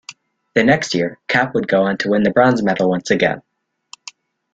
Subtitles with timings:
[0.55, 3.43] The next year, Kapp would go on to win the bronze medal once again.